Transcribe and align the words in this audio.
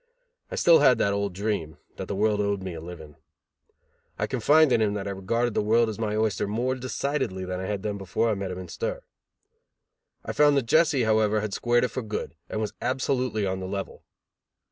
I 0.49 0.55
still 0.55 0.79
had 0.79 0.97
that 0.97 1.13
old 1.13 1.31
dream, 1.35 1.77
that 1.97 2.07
the 2.07 2.15
world 2.15 2.41
owed 2.41 2.63
me 2.63 2.73
a 2.73 2.81
living. 2.81 3.17
I 4.17 4.25
confided 4.25 4.71
in 4.73 4.81
him 4.81 4.93
that 4.95 5.07
I 5.07 5.11
regarded 5.11 5.53
the 5.53 5.61
world 5.61 5.89
as 5.89 5.99
my 5.99 6.15
oyster 6.15 6.47
more 6.47 6.73
decidedly 6.73 7.45
than 7.45 7.59
I 7.59 7.67
had 7.67 7.83
done 7.83 7.99
before 7.99 8.27
I 8.27 8.33
met 8.33 8.49
him 8.49 8.57
in 8.57 8.67
stir. 8.67 9.03
I 10.25 10.31
found 10.33 10.57
that 10.57 10.65
Jesse, 10.65 11.03
however, 11.03 11.41
had 11.41 11.53
squared 11.53 11.83
it 11.83 11.89
for 11.89 12.01
good 12.01 12.33
and 12.49 12.59
was 12.59 12.73
absolutely 12.81 13.45
on 13.45 13.59
the 13.59 13.67
level. 13.67 14.01